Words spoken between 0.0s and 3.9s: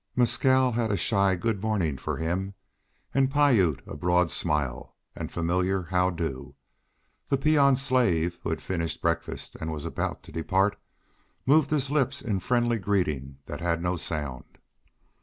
Mescal had a shy "good morning" for him, and Piute